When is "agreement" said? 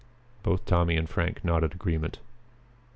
1.75-2.17